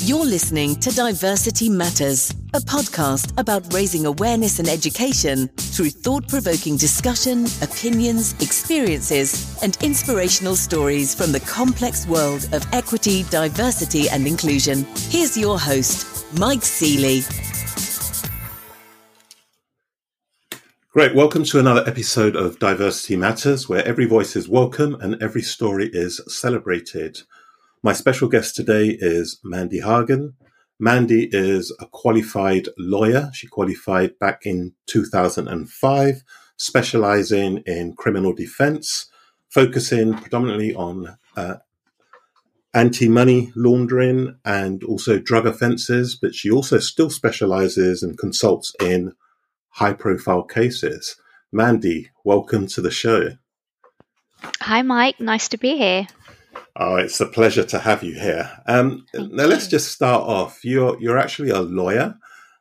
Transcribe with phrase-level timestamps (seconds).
[0.00, 6.76] You're listening to Diversity Matters, a podcast about raising awareness and education through thought provoking
[6.76, 14.86] discussion, opinions, experiences, and inspirational stories from the complex world of equity, diversity, and inclusion.
[15.08, 17.22] Here's your host, Mike Seeley.
[20.92, 21.14] Great.
[21.14, 25.88] Welcome to another episode of Diversity Matters, where every voice is welcome and every story
[25.92, 27.22] is celebrated.
[27.82, 30.34] My special guest today is Mandy Hargun.
[30.78, 33.30] Mandy is a qualified lawyer.
[33.32, 36.22] She qualified back in 2005,
[36.58, 39.10] specializing in criminal defense,
[39.48, 41.54] focusing predominantly on uh,
[42.74, 49.14] anti money laundering and also drug offenses, but she also still specializes and consults in
[49.70, 51.16] high profile cases.
[51.50, 53.38] Mandy, welcome to the show.
[54.60, 55.18] Hi, Mike.
[55.18, 56.06] Nice to be here.
[56.76, 58.50] Oh, it's a pleasure to have you here.
[58.66, 60.64] Um, now, let's just start off.
[60.64, 62.16] You're you're actually a lawyer,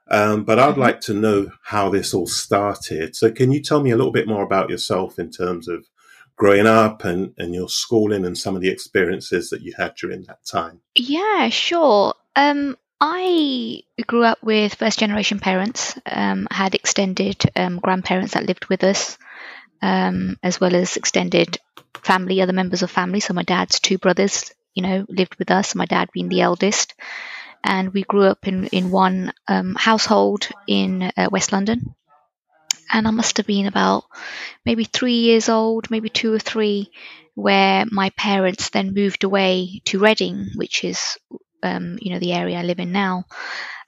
[0.10, 0.81] um, but I'd mm-hmm.
[0.81, 3.16] like to know how this all started.
[3.16, 5.86] So, can you tell me a little bit more about yourself in terms of
[6.36, 10.24] growing up and, and your schooling and some of the experiences that you had during
[10.24, 10.81] that time?
[10.96, 12.14] Yeah, sure.
[12.36, 18.66] Um, I grew up with first generation parents, um, had extended um, grandparents that lived
[18.68, 19.18] with us,
[19.81, 21.58] um, as well as extended
[22.03, 23.19] family, other members of family.
[23.19, 25.75] So my dad's two brothers, you know, lived with us.
[25.75, 26.94] My dad being the eldest,
[27.63, 31.95] and we grew up in in one um, household in uh, West London.
[32.91, 34.05] And I must have been about
[34.66, 36.91] maybe three years old, maybe two or three,
[37.35, 41.17] where my parents then moved away to Reading, which is,
[41.61, 43.25] um, you know, the area I live in now,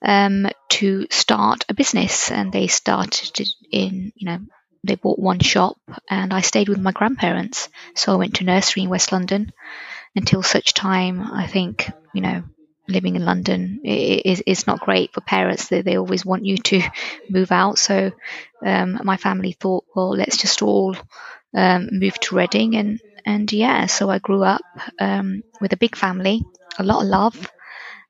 [0.03, 2.29] um, to start a business.
[2.31, 4.39] And they started in, you know,
[4.83, 5.77] they bought one shop
[6.09, 7.69] and I stayed with my grandparents.
[7.95, 9.51] So I went to nursery in West London
[10.15, 12.43] until such time I think, you know,
[12.87, 15.67] living in London is, is not great for parents.
[15.67, 16.81] They, they always want you to
[17.29, 17.77] move out.
[17.77, 18.11] So
[18.65, 20.95] um, my family thought, well, let's just all
[21.53, 22.75] um, move to Reading.
[22.75, 24.63] And, and yeah, so I grew up
[24.99, 26.43] um, with a big family,
[26.77, 27.51] a lot of love.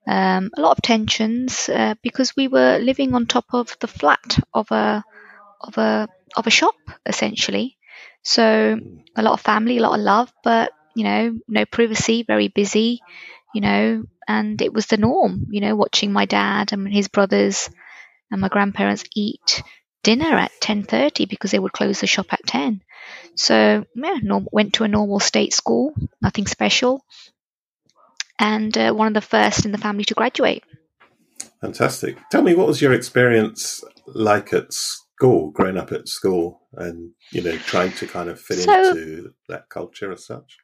[0.04, 4.36] Um, a lot of tensions uh, because we were living on top of the flat
[4.52, 5.04] of a
[5.60, 6.74] of a of a shop
[7.06, 7.76] essentially.
[8.22, 8.78] So
[9.16, 13.00] a lot of family, a lot of love, but you know, no privacy, very busy,
[13.54, 17.70] you know, and it was the norm, you know, watching my dad and his brothers
[18.30, 19.62] and my grandparents eat
[20.02, 22.82] dinner at 10:30 because they would close the shop at 10.
[23.34, 27.04] So, yeah, norm- went to a normal state school, nothing special.
[28.38, 30.64] And uh, one of the first in the family to graduate.
[31.60, 32.18] Fantastic.
[32.30, 34.74] Tell me what was your experience like at
[35.22, 39.68] growing up at school, and you know, trying to kind of fit so, into that
[39.68, 40.58] culture as such?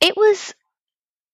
[0.00, 0.54] It was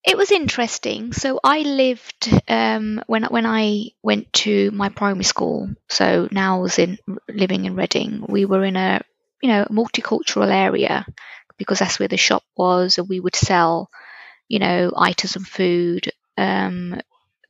[0.05, 1.13] it was interesting.
[1.13, 5.71] So I lived um, when when I went to my primary school.
[5.89, 6.99] So now I was in
[7.29, 8.25] living in Reading.
[8.29, 9.01] We were in a
[9.43, 11.07] you know multicultural area
[11.57, 13.91] because that's where the shop was, and we would sell
[14.49, 17.01] you know items of food um,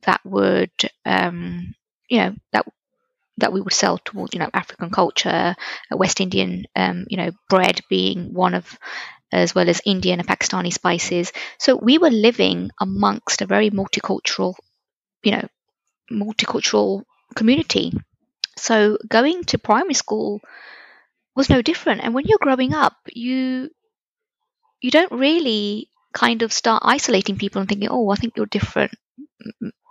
[0.03, 0.71] that would
[1.05, 1.75] um,
[2.09, 2.65] you know that
[3.37, 5.55] that we would sell towards, you know, African culture,
[5.91, 8.77] uh, West Indian, um, you know, bread being one of,
[9.31, 11.31] as well as Indian and Pakistani spices.
[11.59, 14.55] So we were living amongst a very multicultural,
[15.23, 15.47] you know,
[16.11, 17.03] multicultural
[17.35, 17.93] community.
[18.57, 20.41] So going to primary school
[21.35, 22.01] was no different.
[22.01, 23.69] And when you're growing up, you
[24.81, 28.93] you don't really kind of start isolating people and thinking, oh, I think you're different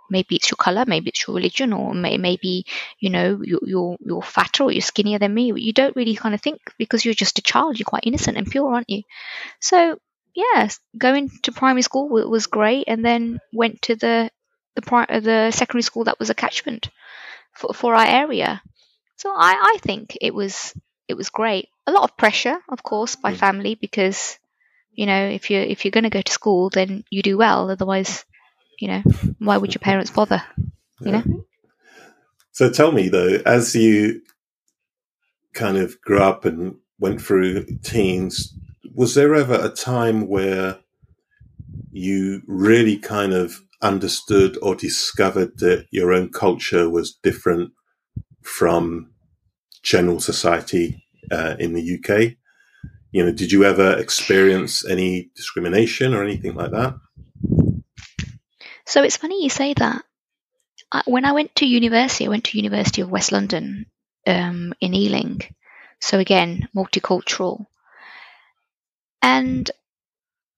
[0.09, 2.65] maybe it's your color, maybe it's your religion, or may, maybe
[2.99, 5.53] you know you're, you're you're fatter or you're skinnier than me.
[5.55, 7.79] You don't really kind of think because you're just a child.
[7.79, 9.03] You're quite innocent and pure, aren't you?
[9.59, 9.99] So
[10.33, 14.29] yeah, going to primary school was great, and then went to the
[14.75, 16.89] the pri- the secondary school that was a catchment
[17.53, 18.61] for for our area.
[19.15, 20.73] So I I think it was
[21.07, 21.69] it was great.
[21.87, 23.37] A lot of pressure, of course, by mm.
[23.37, 24.37] family because
[24.91, 27.71] you know if you're if you're going to go to school, then you do well.
[27.71, 28.25] Otherwise,
[28.79, 29.03] you know,
[29.39, 30.43] why would your parents bother?
[31.01, 31.23] You know.
[32.51, 34.21] So tell me though, as you
[35.53, 38.53] kind of grew up and went through teens,
[38.93, 40.79] was there ever a time where
[41.91, 47.71] you really kind of understood or discovered that your own culture was different
[48.41, 49.11] from
[49.83, 52.37] general society uh, in the UK?
[53.11, 56.95] You know, did you ever experience any discrimination or anything like that?
[58.85, 60.03] So it's funny you say that.
[60.91, 63.87] I, when I went to university, I went to University of West London
[64.27, 65.41] um, in Ealing.
[65.99, 67.65] So again, multicultural.
[69.21, 69.69] And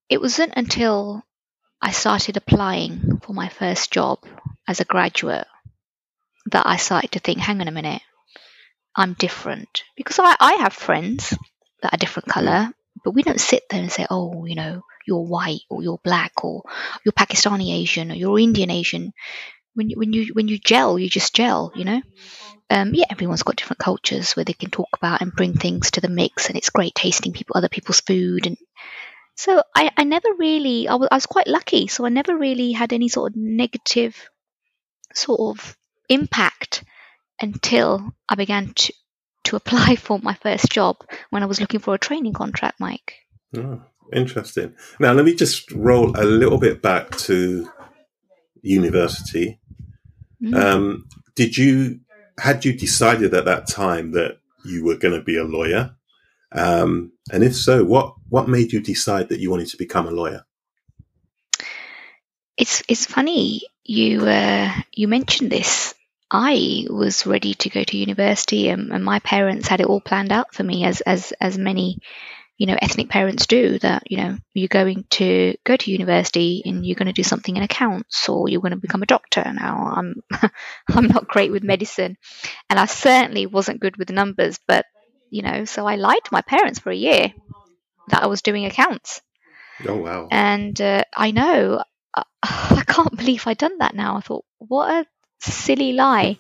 [0.10, 1.24] it wasn't until
[1.82, 4.20] I started applying for my first job
[4.68, 5.48] as a graduate
[6.52, 8.02] that I started to think, hang on a minute,
[8.96, 9.84] I'm different.
[9.96, 11.34] Because I, I have friends
[11.82, 12.74] that are different colour,
[13.04, 16.44] but we don't sit there and say, oh, you know, you're white or you're black
[16.44, 16.64] or
[17.04, 19.14] you're Pakistani Asian or you're Indian Asian.
[19.74, 22.02] When you, when you when you gel, you just gel, you know.
[22.70, 26.02] Um, yeah, everyone's got different cultures where they can talk about and bring things to
[26.02, 28.46] the mix, and it's great tasting people other people's food.
[28.46, 28.58] And
[29.36, 31.88] so I, I never really, I was, I was quite lucky.
[31.88, 34.30] So I never really had any sort of negative
[35.14, 35.78] sort of
[36.10, 36.84] impact
[37.40, 38.94] until I began to
[39.46, 40.98] to apply for my first job
[41.30, 43.14] when I was looking for a training contract, Mike.
[43.56, 43.82] Oh,
[44.14, 44.76] interesting.
[45.00, 47.70] Now, let me just roll a little bit back to
[48.62, 49.60] university.
[50.42, 50.56] Mm.
[50.56, 52.00] Um, did you
[52.40, 55.96] had you decided at that time that you were going to be a lawyer?
[56.52, 60.12] Um, and if so, what what made you decide that you wanted to become a
[60.12, 60.46] lawyer?
[62.58, 65.94] It's it's funny you uh, you mentioned this
[66.30, 70.34] I was ready to go to university, and, and, my parents had it all planned
[70.34, 72.00] out for me, as as as many,
[72.58, 73.78] you know, ethnic parents do.
[73.80, 77.56] That you know, you're going to go to university and you're going to do something
[77.56, 79.44] in accounts, or you're going to become a doctor.
[79.54, 80.16] Now, I'm
[80.90, 82.18] I'm not great with medicine,
[82.70, 84.60] and I certainly wasn't good with numbers.
[84.68, 84.86] But
[85.30, 87.34] you know, so I lied to my parents for a year
[88.10, 89.22] that I was doing accounts.
[89.88, 90.28] Oh wow!
[90.32, 91.84] And uh, I know
[92.16, 93.96] I, I can't believe I'd done that.
[93.96, 95.06] Now I thought, what a
[95.40, 96.40] silly lie.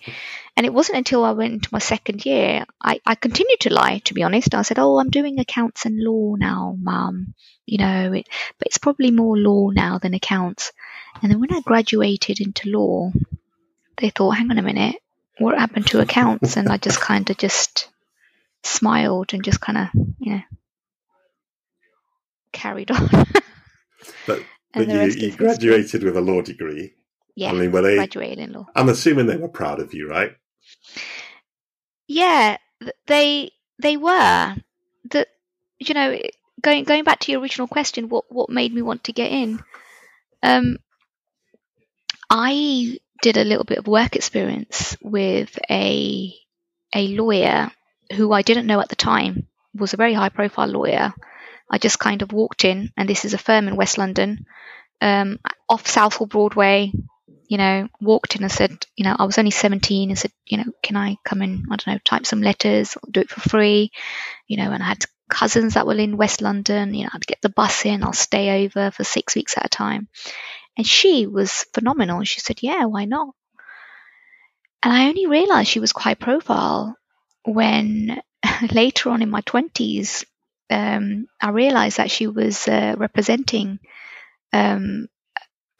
[0.57, 4.00] And it wasn't until I went into my second year, I, I continued to lie,
[4.06, 4.56] to be honest.
[4.56, 7.36] I said, Oh, I'm doing accounts and law now, mum.
[7.68, 8.27] You know, it,
[8.57, 10.71] but it's probably more law now than accounts.
[11.21, 13.12] And then when I graduated into law,
[13.98, 14.95] they thought, Hang on a minute,
[15.38, 16.57] what happened to accounts?
[16.57, 17.88] And I just kind of just
[18.63, 19.88] smiled and just kind of,
[20.18, 20.42] you know,
[22.51, 23.07] carried on.
[24.25, 24.44] but,
[24.74, 26.95] but you, you graduated with a law degree.
[27.36, 28.65] Yeah, I mean, were they graduated in law?
[28.75, 30.31] I'm assuming they were proud of you, right?
[32.08, 32.58] Yeah,
[33.06, 34.56] they they were.
[35.12, 35.28] That
[35.80, 36.19] you know,
[36.62, 39.60] going going back to your original question, what what made me want to get in?
[40.44, 40.78] Um,
[42.30, 46.34] I did a little bit of work experience with a
[46.94, 47.72] a lawyer
[48.16, 51.14] who I didn't know at the time was a very high profile lawyer.
[51.69, 54.46] I just kind of walked in, and this is a firm in West London,
[55.02, 56.94] um, off Southall Broadway,
[57.48, 60.58] you know, walked in and said, you know, I was only 17 and said, you
[60.58, 63.92] know, can I come in, I don't know, type some letters, do it for free,
[64.48, 67.42] you know, and I had cousins that were in West London, you know, I'd get
[67.42, 70.10] the bus in, I'll stay over for six weeks at a time.
[70.78, 72.24] And she was phenomenal.
[72.24, 73.34] She said, yeah, why not?
[74.84, 76.96] And I only realized she was quite profile
[77.44, 78.22] when
[78.72, 80.26] later on in my 20s,
[80.70, 83.80] um, I realized that she was uh, representing
[84.54, 85.08] um,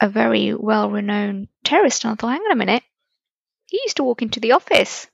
[0.00, 2.04] a very well renowned terrorist.
[2.04, 2.82] And I thought, hang on a minute,
[3.66, 5.06] he used to walk into the office.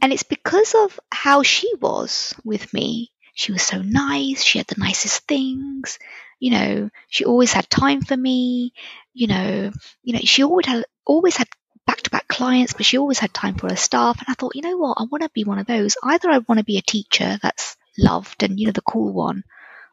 [0.00, 3.12] And it's because of how she was with me.
[3.34, 4.42] She was so nice.
[4.42, 5.98] She had the nicest things.
[6.38, 8.72] You know, she always had time for me.
[9.12, 9.72] You know,
[10.02, 11.48] you know, she always had always had
[11.86, 14.18] back to back clients, but she always had time for her staff.
[14.18, 15.96] And I thought, you know what, I want to be one of those.
[16.02, 19.44] Either I want to be a teacher that's loved and you know the cool one,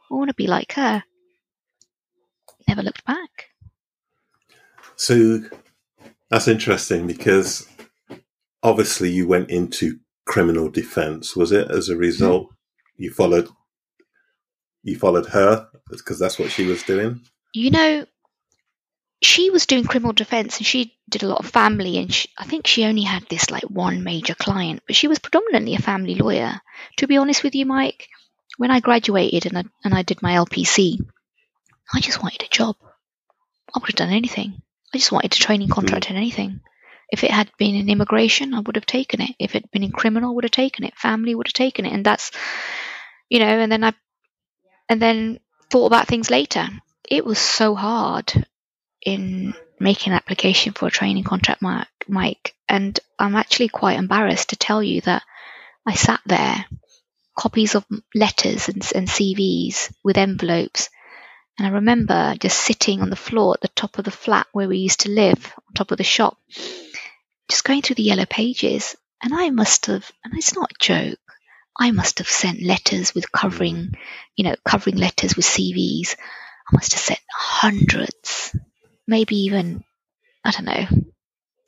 [0.09, 1.03] I want to be like her.
[2.67, 3.50] Never looked back.
[5.01, 5.39] So
[6.29, 7.67] that's interesting because
[8.61, 11.35] obviously you went into criminal defense.
[11.35, 12.01] Was it as a hmm.
[12.01, 12.53] result
[12.97, 13.49] you followed
[14.83, 17.21] you followed her because that's what she was doing?
[17.51, 18.05] You know,
[19.23, 22.45] she was doing criminal defense and she did a lot of family and she, I
[22.45, 26.13] think she only had this like one major client, but she was predominantly a family
[26.13, 26.61] lawyer.
[26.97, 28.07] To be honest with you, Mike,
[28.57, 30.99] when I graduated and I, and I did my LPC,
[31.91, 32.75] I just wanted a job.
[33.73, 34.61] I would have done anything.
[34.93, 36.11] I just wanted a training contract mm.
[36.11, 36.61] in anything.
[37.11, 39.35] If it had been in immigration, I would have taken it.
[39.37, 40.97] If it had been in criminal, I would have taken it.
[40.97, 41.93] Family would have taken it.
[41.93, 42.31] And that's,
[43.29, 43.93] you know, and then I,
[44.87, 46.69] and then thought about things later.
[47.09, 48.45] It was so hard
[49.01, 51.63] in making an application for a training contract,
[52.07, 52.55] Mike.
[52.69, 55.23] And I'm actually quite embarrassed to tell you that
[55.85, 56.65] I sat there,
[57.37, 60.89] copies of letters and, and CVs with envelopes
[61.61, 64.67] and I remember just sitting on the floor at the top of the flat where
[64.67, 66.35] we used to live, on top of the shop,
[67.49, 68.95] just going through the yellow pages.
[69.21, 71.19] And I must have, and it's not a joke,
[71.79, 73.93] I must have sent letters with covering, mm.
[74.35, 76.15] you know, covering letters with CVs.
[76.67, 78.55] I must have sent hundreds,
[79.05, 79.83] maybe even,
[80.43, 80.87] I don't know,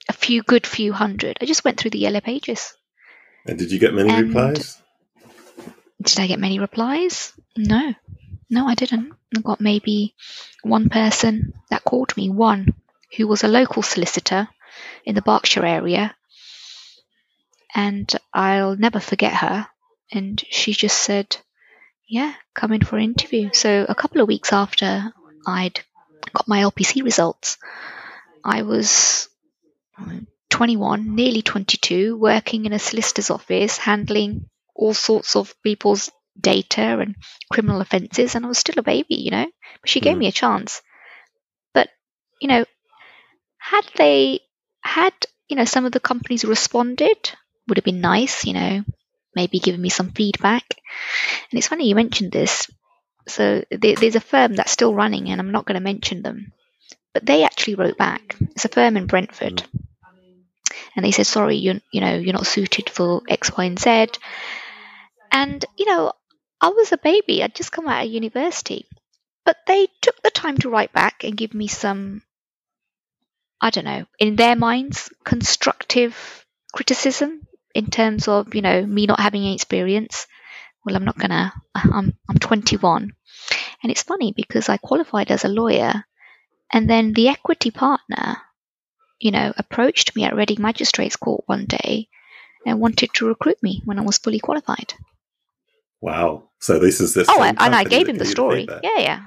[0.09, 1.37] a few good few hundred.
[1.39, 2.73] I just went through the yellow pages.
[3.45, 4.81] And did you get many and replies?
[6.01, 7.31] Did I get many replies?
[7.55, 7.93] No.
[8.53, 9.13] No, I didn't.
[9.35, 10.13] I got maybe
[10.61, 12.75] one person that called me, one
[13.17, 14.47] who was a local solicitor
[15.05, 16.15] in the Berkshire area.
[17.73, 19.67] And I'll never forget her.
[20.11, 21.35] And she just said,
[22.07, 23.49] Yeah, come in for an interview.
[23.53, 25.11] So a couple of weeks after
[25.47, 25.79] I'd
[26.31, 27.57] got my LPC results,
[28.45, 29.29] I was
[30.51, 37.15] 21, nearly 22, working in a solicitor's office, handling all sorts of people's data and
[37.51, 39.47] criminal offences, and I was still a baby, you know.
[39.81, 40.19] But she gave Mm.
[40.19, 40.81] me a chance.
[41.73, 41.89] But,
[42.41, 42.65] you know,
[43.57, 44.41] had they,
[44.81, 45.13] had,
[45.47, 47.31] you know, some of the companies responded,
[47.67, 48.83] would have been nice, you know,
[49.35, 50.65] maybe given me some feedback.
[51.51, 52.69] And it's funny you mentioned this.
[53.27, 56.53] So there, there's a firm that's still running, and I'm not going to mention them,
[57.13, 58.35] but they actually wrote back.
[58.55, 59.63] It's a firm in Brentford,
[60.95, 64.07] and they said, "Sorry, you you know you're not suited for X, Y, and Z."
[65.31, 66.13] And you know,
[66.63, 68.87] I was a baby; I'd just come out of university,
[69.43, 72.21] but they took the time to write back and give me some,
[73.59, 79.19] I don't know, in their minds, constructive criticism in terms of you know me not
[79.19, 80.25] having any experience.
[80.85, 81.51] Well, I'm not gonna.
[81.75, 83.11] I'm I'm 21,
[83.83, 86.05] and it's funny because I qualified as a lawyer,
[86.71, 88.37] and then the equity partner,
[89.19, 92.07] you know, approached me at Reading Magistrates Court one day
[92.65, 94.93] and wanted to recruit me when I was fully qualified.
[96.03, 96.49] Wow.
[96.59, 98.61] So this is the Oh, I, and I gave him the story.
[98.61, 98.81] feedback.
[98.83, 99.19] Yeah, yeah.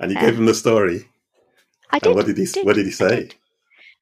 [0.00, 0.26] And you Yeah.
[0.26, 1.08] gave him the story.
[1.90, 2.14] I And did.
[2.16, 3.08] what did he did, what did he say?
[3.16, 3.34] did.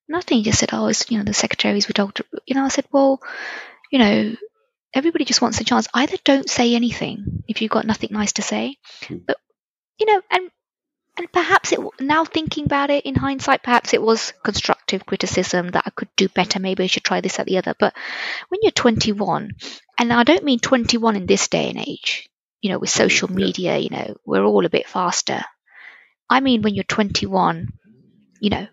[0.09, 0.39] Nothing.
[0.39, 2.69] He just said, "Oh, it's, you know, the secretaries were told to." You know, I
[2.69, 3.21] said, "Well,
[3.93, 4.35] you know,
[4.93, 5.87] everybody just wants a chance.
[5.95, 8.77] Either don't say anything if you've got nothing nice to say,
[9.07, 9.19] Hmm.
[9.27, 9.37] but
[10.01, 10.51] you know, and
[11.17, 14.33] and perhaps it now thinking about it in hindsight, perhaps it was
[14.93, 16.61] constructive criticism that I could do better.
[16.61, 17.75] Maybe I should try this at the other.
[17.79, 17.95] But
[18.49, 19.53] when you're 21,
[19.99, 22.29] and I don't mean 21 in this day and age,
[22.61, 25.43] you know, with social media, you know, we're all a bit faster.
[26.29, 27.69] I mean, when you're 21,
[28.41, 28.67] you know,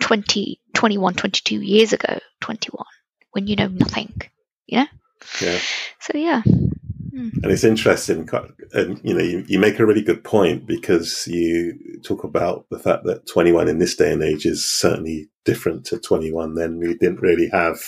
[0.00, 2.84] 20, 21, 22 years ago, 21,
[3.32, 4.14] when you know nothing,
[4.66, 4.86] you know?
[5.40, 5.58] Yeah.
[6.00, 6.42] So, yeah.
[7.16, 8.28] And it's interesting,
[8.74, 12.78] and you know, you, you make a really good point because you talk about the
[12.78, 16.78] fact that 21 in this day and age is certainly different to 21 then.
[16.78, 17.78] We didn't really have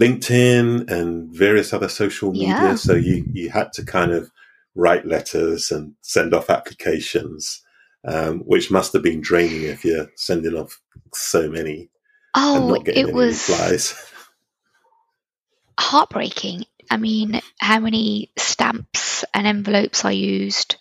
[0.00, 2.74] LinkedIn and various other social media, Yeah.
[2.76, 4.30] so you you had to kind of
[4.74, 7.60] write letters and send off applications,
[8.06, 10.80] um, which must have been draining if you're sending off
[11.12, 11.90] so many
[12.34, 13.94] Oh, it was replies.
[15.78, 16.64] heartbreaking.
[16.92, 20.76] I mean, how many stamps and envelopes I used.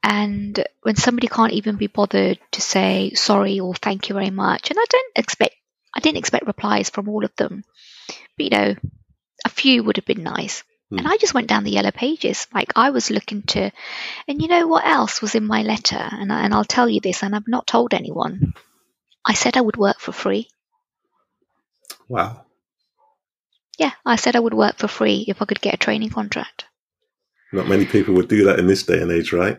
[0.00, 4.70] And when somebody can't even be bothered to say sorry or thank you very much,
[4.70, 5.56] and I don't expect,
[5.92, 7.64] I didn't expect replies from all of them,
[8.36, 8.76] but you know,
[9.44, 10.62] a few would have been nice.
[10.90, 10.98] Hmm.
[10.98, 12.46] And I just went down the yellow pages.
[12.54, 13.72] Like I was looking to,
[14.28, 16.08] and you know what else was in my letter?
[16.12, 18.54] And, I, and I'll tell you this, and I've not told anyone.
[19.26, 20.48] I said I would work for free.
[22.06, 22.44] Wow.
[23.78, 26.66] Yeah, I said I would work for free if I could get a training contract.
[27.52, 29.58] Not many people would do that in this day and age, right?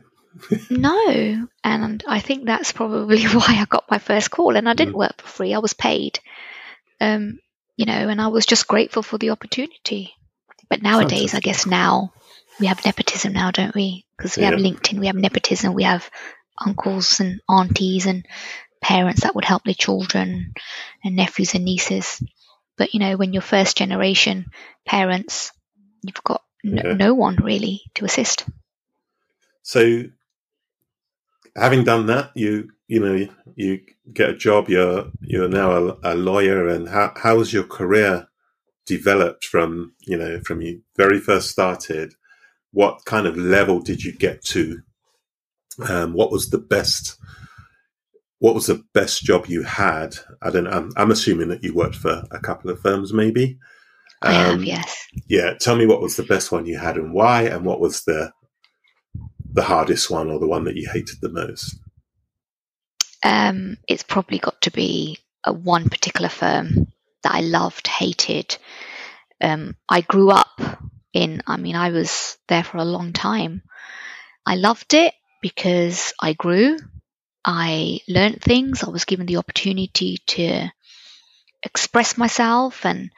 [0.69, 4.55] No, and I think that's probably why I got my first call.
[4.55, 6.19] And I didn't work for free; I was paid.
[6.99, 7.39] Um,
[7.75, 10.13] you know, and I was just grateful for the opportunity.
[10.69, 12.13] But nowadays, I guess now
[12.59, 14.05] we have nepotism now, don't we?
[14.17, 16.09] Because we have LinkedIn, we have nepotism, we have
[16.57, 18.25] uncles and aunties and
[18.81, 20.53] parents that would help their children
[21.03, 22.23] and nephews and nieces.
[22.77, 24.47] But you know, when you're first generation
[24.85, 25.51] parents,
[26.01, 26.93] you've got n- Yeah.
[26.93, 28.45] no one really to assist.
[29.61, 30.03] So,
[31.55, 34.69] having done that, you you know you get a job.
[34.69, 38.27] You're you're now a, a lawyer, and how how has your career
[38.85, 42.13] developed from you know from you very first started?
[42.71, 44.81] What kind of level did you get to?
[45.87, 47.17] Um, what was the best?
[48.43, 50.17] What was the best job you had?
[50.41, 50.71] I don't know.
[50.71, 53.57] I'm, I'm assuming that you worked for a couple of firms, maybe.
[54.21, 55.07] I have, Um, yes.
[55.27, 58.03] yeah tell me what was the best one you had and why and what was
[58.05, 58.31] the
[59.53, 61.75] the hardest one or the one that you hated the most
[63.23, 66.87] Um, it's probably got to be a one particular firm
[67.23, 68.57] that I loved, hated.
[69.41, 70.61] Um, I grew up
[71.13, 73.63] in, I mean, I was there for a long time.
[74.45, 76.77] I loved it because I grew,
[77.45, 80.69] I learned things, I was given the opportunity to
[81.61, 83.11] express myself and,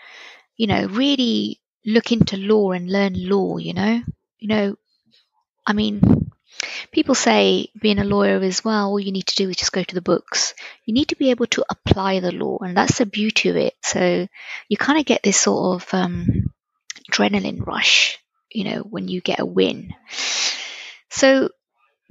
[0.58, 4.02] you know, really look into law and learn law, you know?
[4.40, 4.76] You know,
[5.66, 6.32] I mean,
[6.92, 9.84] people say being a lawyer is well, all you need to do is just go
[9.84, 10.54] to the books.
[10.86, 13.74] You need to be able to apply the law, and that's the beauty of it.
[13.82, 14.28] So
[14.70, 16.54] you kind of get this sort of um,
[17.12, 18.20] adrenaline rush,
[18.52, 19.94] you know, when you get a win.
[21.10, 21.50] So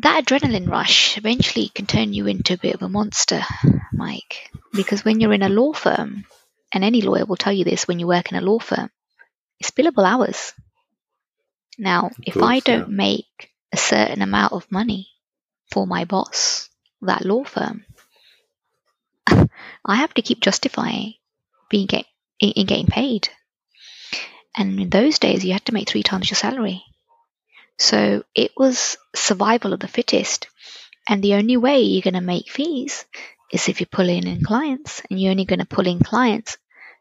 [0.01, 3.43] that adrenaline rush eventually can turn you into a bit of a monster,
[3.93, 6.25] Mike, because when you're in a law firm,
[6.73, 8.91] and any lawyer will tell you this when you work in a law firm,
[9.61, 10.53] it's billable hours.
[11.79, 12.97] Now, if I don't yeah.
[12.97, 15.09] make a certain amount of money
[15.71, 16.69] for my boss,
[17.03, 17.85] that law firm,
[19.27, 21.15] I have to keep justifying
[21.71, 22.07] being get,
[22.41, 23.29] in, in getting paid.
[24.57, 26.83] And in those days, you had to make three times your salary.
[27.79, 30.49] So it was survival of the fittest.
[31.09, 33.05] And the only way you're going to make fees
[33.53, 36.57] is if you're pulling in clients, and you're only going to pull in clients.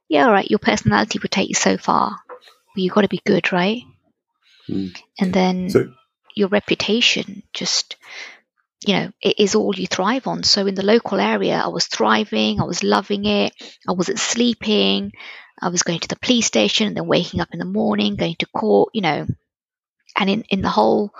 [0.09, 3.21] Yeah, all right, your personality would take you so far, but you've got to be
[3.25, 3.81] good, right?
[4.69, 4.95] Mm.
[5.19, 5.93] And then So,
[6.35, 7.95] your reputation just
[8.85, 11.87] you know it is all you thrive on so in the local area i was
[11.87, 13.53] thriving i was loving it
[13.87, 15.11] i wasn't sleeping
[15.61, 18.35] i was going to the police station and then waking up in the morning going
[18.35, 19.25] to court you know
[20.17, 21.13] and in, in the whole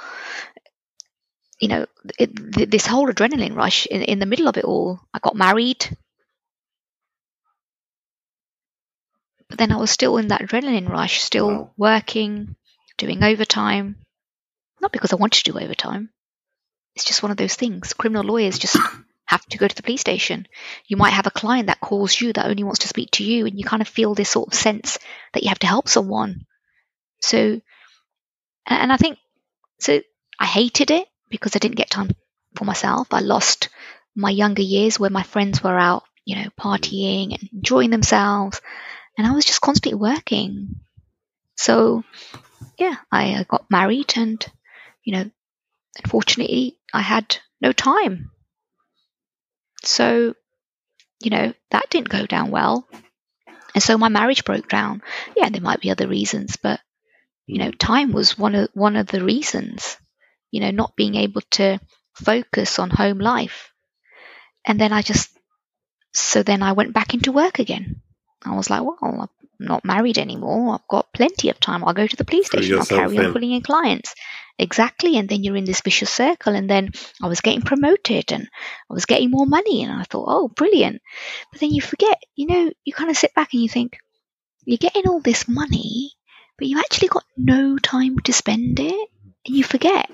[1.59, 1.85] you know
[2.19, 5.35] it, th- this whole adrenaline rush in, in the middle of it all i got
[5.35, 5.85] married
[9.49, 11.71] but then i was still in that adrenaline rush still Wow.
[11.77, 12.55] working
[12.97, 13.95] doing overtime
[14.81, 16.09] not because i wanted to do overtime
[16.95, 17.93] it's just one of those things.
[17.93, 18.77] Criminal lawyers just
[19.25, 20.47] have to go to the police station.
[20.87, 23.45] You might have a client that calls you that only wants to speak to you,
[23.47, 24.99] and you kind of feel this sort of sense
[25.33, 26.45] that you have to help someone.
[27.21, 27.61] So,
[28.65, 29.17] and I think,
[29.79, 30.01] so
[30.39, 32.11] I hated it because I didn't get time
[32.55, 33.07] for myself.
[33.11, 33.69] I lost
[34.15, 38.61] my younger years where my friends were out, you know, partying and enjoying themselves,
[39.17, 40.75] and I was just constantly working.
[41.55, 42.03] So,
[42.77, 44.43] yeah, I uh, got married and,
[45.03, 45.29] you know,
[46.03, 48.31] unfortunately, I had no time.
[49.83, 50.33] So,
[51.21, 52.87] you know, that didn't go down well.
[53.73, 55.01] And so my marriage broke down.
[55.35, 56.79] Yeah, there might be other reasons, but
[57.45, 57.79] you know, mm.
[57.79, 59.97] time was one of one of the reasons.
[60.51, 61.79] You know, not being able to
[62.13, 63.71] focus on home life.
[64.65, 65.35] And then I just
[66.13, 68.01] so then I went back into work again.
[68.45, 69.27] I was like, well, I'm
[69.59, 70.75] not married anymore.
[70.75, 71.83] I've got plenty of time.
[71.83, 72.77] I'll go to the police station.
[72.77, 73.33] I'll carry on in.
[73.33, 74.13] pulling in clients.
[74.59, 75.17] Exactly.
[75.17, 76.53] And then you're in this vicious circle.
[76.53, 78.47] And then I was getting promoted and
[78.89, 79.83] I was getting more money.
[79.83, 81.01] And I thought, oh, brilliant.
[81.51, 83.97] But then you forget, you know, you kind of sit back and you think,
[84.65, 86.11] you're getting all this money,
[86.63, 89.09] but you actually got no time to spend it.
[89.45, 90.09] And you forget,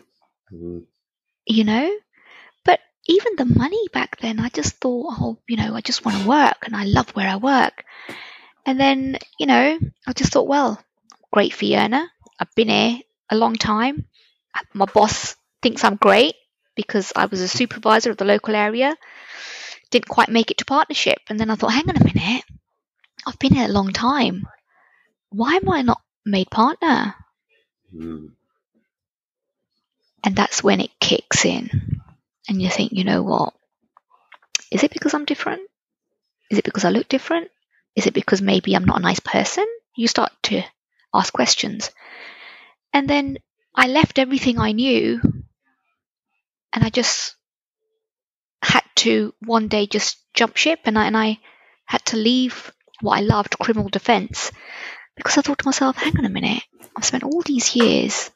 [0.52, 0.84] mm,
[1.46, 1.96] you know?
[2.66, 6.18] But even the money back then, I just thought, oh, you know, I just want
[6.18, 7.86] to work and I love where I work.
[8.66, 10.84] And then, you know, I just thought, well,
[11.32, 12.08] great fee earner.
[12.40, 12.98] I've been here
[13.30, 14.08] a long time.
[14.74, 16.34] My boss thinks I'm great
[16.74, 18.98] because I was a supervisor of the local area.
[19.92, 21.20] Didn't quite make it to partnership.
[21.30, 22.44] And then I thought, hang on a minute.
[23.28, 24.48] I've been here a long time.
[25.30, 27.16] Why am I not made partner?
[27.94, 28.36] mm,
[30.24, 32.02] And that's when it kicks in.
[32.48, 33.54] And you think, you know what?
[34.72, 35.62] Is it because I'm different?
[36.52, 37.52] Is it because I look different?
[37.96, 39.66] Is it because maybe I'm not a nice person?
[39.96, 40.64] You start to
[41.14, 41.92] ask questions.
[42.94, 43.40] And then
[43.74, 45.20] I left everything I knew
[46.74, 47.36] and I just
[48.62, 51.40] had to one day just jump ship and I, and I
[51.86, 54.52] had to leave what I loved, criminal defense,
[55.20, 56.64] because I thought to myself, hang on a minute,
[56.96, 58.32] I've spent all these years,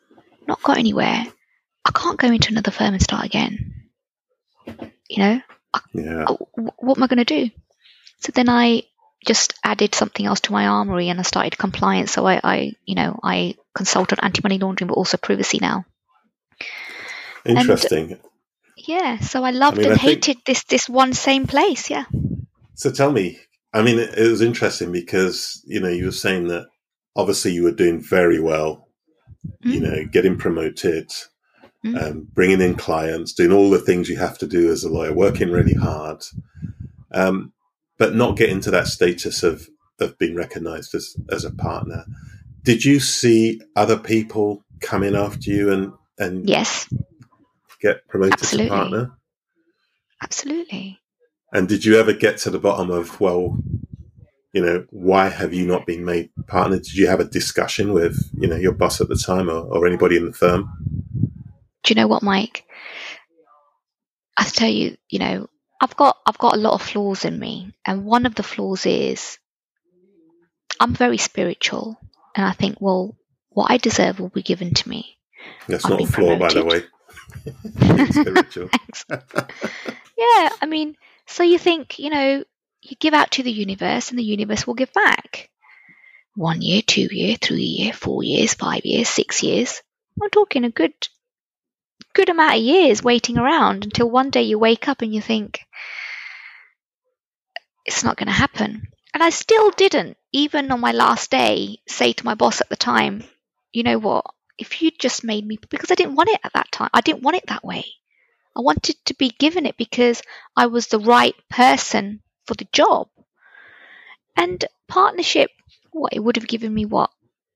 [0.48, 1.26] not got anywhere.
[1.86, 3.90] I can't go into another firm and start again.
[5.10, 5.42] You know,
[5.94, 6.26] yeah.
[6.26, 7.50] uh, what am I going to do?
[8.20, 8.84] So then I
[9.26, 12.12] just added something else to my armory and I started compliance.
[12.12, 15.86] So I, I you know, I consult on anti-money laundering, but also privacy now.
[17.46, 18.20] Interesting.
[18.78, 19.20] Yeah.
[19.20, 21.90] So I loved mean, and I think- hated this this one same place.
[21.90, 22.06] Yeah.
[22.76, 23.40] So tell me,
[23.74, 26.68] I mean, it was interesting because, you know, you were saying that
[27.16, 28.88] obviously you were doing very well,
[29.62, 29.84] you Mm.
[29.84, 31.12] know, getting promoted,
[31.86, 32.02] Mm.
[32.02, 35.14] um, bringing in clients, doing all the things you have to do as a lawyer,
[35.14, 36.24] working really hard,
[37.12, 37.52] um,
[37.98, 39.68] but not getting to that status of,
[40.00, 42.06] of being recognized as, as a partner.
[42.64, 46.88] Did you see other people come in after you and, and Yes.
[47.82, 48.70] get promoted Absolutely.
[48.70, 49.12] to partner?
[50.22, 51.00] Absolutely.
[51.52, 53.58] And did you ever get to the bottom of, well,
[54.54, 56.78] you know, why have you not been made partner?
[56.78, 59.88] Did you have a discussion with, you know, your boss at the time or, or
[59.88, 60.72] anybody in the firm?
[61.84, 62.66] Do you know what, Mike?
[64.38, 65.50] I tell you, you know,
[65.82, 68.86] I've got I've got a lot of flaws in me, and one of the flaws
[68.86, 69.38] is
[70.80, 72.00] I'm very spiritual,
[72.36, 73.18] and I think, well,
[73.50, 75.18] what I deserve will be given to me.
[75.68, 76.84] That's I've not a flaw, by the way.
[77.76, 78.14] promoted.
[78.14, 78.70] Spiritual.
[80.18, 80.96] Yeah, I mean,
[81.28, 82.44] so you think, you know,
[82.84, 85.50] you give out to the universe, and the universe will give back.
[86.36, 89.82] One year, two year, three year, four years, five years, six years.
[90.22, 90.94] I'm talking a good
[92.14, 95.60] good amount of years waiting around until one day you wake up and you think,
[97.86, 98.88] it's not going to happen.
[99.14, 102.76] And I still didn't, even on my last day, say to my boss at the
[102.76, 103.24] time,
[103.72, 104.26] you know what,
[104.58, 107.24] if you just made me, because I didn't want it at that time, I didn't
[107.24, 107.86] want it that way.
[108.56, 110.22] I wanted to be given it because
[110.56, 113.08] I was the right person for the job.
[114.36, 115.52] And partnership,
[115.92, 117.12] what, it would have given me what,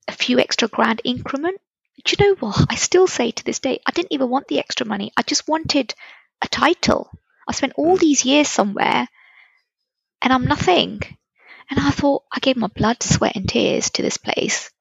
[0.08, 1.60] a few extra grand increment?
[2.04, 2.66] Do you know what?
[2.70, 5.12] I still say to this day, I didn't even want the extra money.
[5.18, 5.94] I just wanted
[6.44, 7.10] a title.
[7.48, 8.02] I spent all hmm.
[8.02, 9.08] these years somewhere
[10.22, 11.02] and I'm nothing.
[11.70, 14.72] And I thought, I gave my blood, sweat, and tears to this place.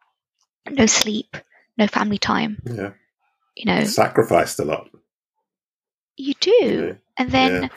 [0.70, 1.36] No sleep,
[1.76, 2.58] no family time.
[2.64, 2.92] Yeah.
[3.56, 4.88] You know, Sacrificed a lot.
[6.16, 6.50] you do.
[6.86, 6.94] Yeah.
[7.18, 7.68] And then, yeah.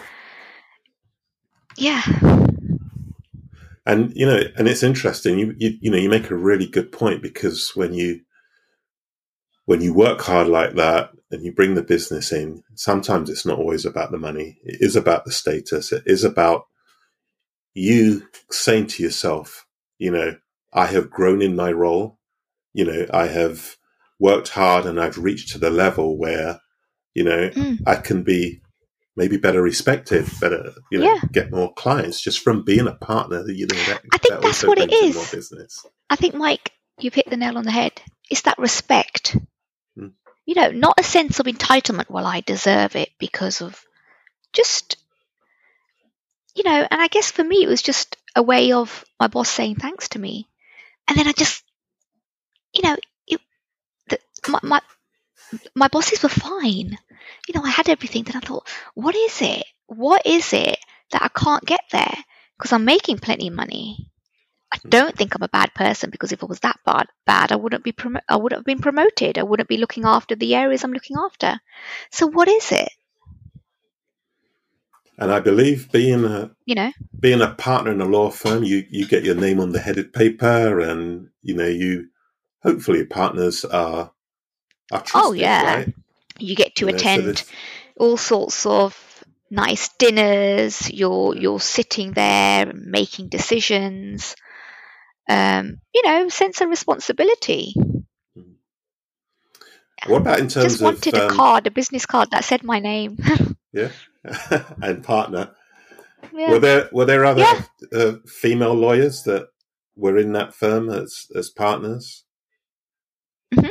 [3.86, 5.40] And you know, and it's interesting.
[5.40, 8.22] You, you you know, you make a really good point because when you
[9.66, 13.60] when you work hard like that and you bring the business in, sometimes it's not
[13.60, 14.58] always about the money.
[14.64, 15.92] It is about the status.
[15.92, 16.66] It is about
[17.74, 19.66] you saying to yourself,
[20.00, 20.36] you know,
[20.74, 22.20] I have grown in my role.
[22.74, 23.78] You know, I have
[24.20, 26.60] worked hard and I've reached to the level where,
[27.14, 27.80] you know, Mm.
[27.88, 28.62] I can be
[29.20, 31.20] maybe better respected, better, you know, Yeah.
[31.32, 33.44] get more clients just from being a partner.
[33.44, 35.30] That you know, that, I think that that's what it is.
[35.30, 35.86] Business.
[36.10, 38.02] I think, Mike, you've hit the nail on the head.
[38.32, 39.36] It's that respect.
[39.98, 40.14] Mm.
[40.46, 43.84] You know, not a sense of entitlement, well, I deserve it because of
[44.54, 44.96] just,
[46.56, 49.50] you know, and I guess for me, it was just a way of my boss
[49.50, 50.48] saying thanks to me.
[51.10, 51.62] And then I just,
[52.74, 52.96] you know,
[53.28, 53.42] it,
[54.08, 54.82] the, my, my,
[55.76, 56.98] my bosses were fine.
[57.48, 58.24] You know, I had everything.
[58.24, 59.64] Then I thought, what is it?
[59.88, 60.78] What is it
[61.12, 62.16] that I can't get there?
[62.58, 64.12] Because I'm making plenty of money.
[64.72, 64.90] I hmm.
[64.90, 67.84] don't think I'm a bad person because if I was that bad, bad I wouldn't
[67.84, 69.38] be promo- I wouldn't have been promoted.
[69.38, 71.60] I wouldn't be looking after the areas I'm looking after.
[72.12, 72.90] So what is it?
[75.18, 76.92] And I believe being a You know?
[77.20, 80.14] being a partner in a law firm, you you get your name on the headed
[80.14, 82.08] paper, and you know you
[82.64, 84.14] hopefully partners are
[84.92, 85.76] are oh, trusted, Oh, yeah.
[85.76, 85.94] right?
[86.80, 87.44] To You know, so attend
[87.98, 90.90] all sorts of nice dinners.
[90.92, 94.36] You're you're sitting there making decisions.
[95.30, 97.74] Um, you know, sense of responsibility.
[100.08, 102.64] What about in terms Just wanted of a um, card, a business card that said
[102.64, 103.18] my name.
[103.74, 103.90] yeah,
[104.82, 105.52] and partner?
[106.34, 106.52] yeah.
[106.52, 107.64] Were there were there other Yeah.
[107.94, 109.50] uh, female lawyers that
[109.96, 112.24] were in that firm as as partners?
[113.54, 113.70] Mhm.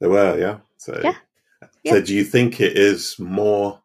[0.00, 0.58] There were, yeah.
[0.78, 1.16] So, Yeah.
[1.86, 3.80] So do you think it is more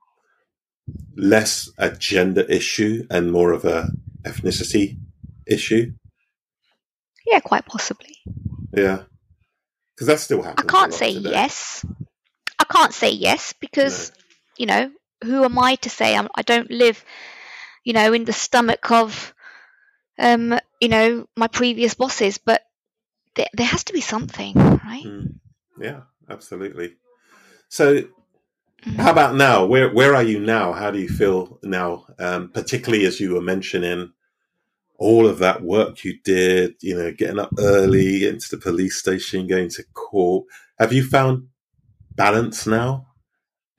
[1.15, 3.89] less a gender issue and more of a
[4.23, 4.97] ethnicity
[5.47, 5.93] issue?
[7.25, 8.17] yeah, quite possibly.
[8.73, 9.03] Yeah,
[9.95, 10.65] because that still I happens.
[10.65, 11.29] a can't say today.
[11.31, 11.85] yes.
[12.59, 14.11] I can't say yes because
[14.57, 14.91] you know
[15.23, 17.03] who am I to say I'm, I don't live,
[17.83, 19.33] you know, in the stomach of,
[20.19, 22.37] um, you know, my previous bosses.
[22.37, 22.61] But
[23.35, 25.03] there, there has to be something, right?
[25.05, 25.39] Mm.
[25.79, 26.95] Yeah, absolutely.
[27.75, 28.03] So,
[28.95, 29.65] how about now?
[29.65, 30.71] Where where are you now?
[30.71, 32.05] How do you feel now?
[32.17, 34.13] Um, particularly as you were mentioning
[34.97, 38.95] all of that work you did, you know, getting up early, getting to the police
[38.95, 40.45] station, going to court.
[40.79, 41.49] Have you found
[42.15, 43.07] balance now?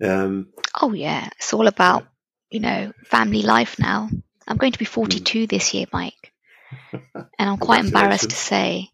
[0.04, 0.48] Um,
[0.82, 2.06] Oh yeah, it's all about
[2.50, 4.11] you know family life now.
[4.46, 5.00] I'm going to be Hmm.
[5.00, 6.35] 42 this year, Mike,
[6.92, 8.90] and I'm quite embarrassed to say.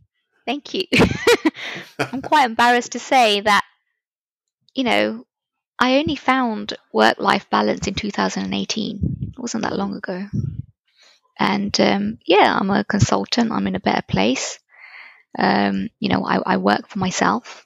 [0.46, 0.84] Thank you.
[1.98, 3.62] I'm quite embarrassed to say that,
[4.74, 5.26] you know,
[5.78, 9.32] I only found work life balance in 2018.
[9.32, 10.26] It wasn't that long ago.
[11.38, 13.52] And um, yeah, I'm a consultant.
[13.52, 14.58] I'm in a better place.
[15.38, 17.64] Um, you know, I, I work for myself.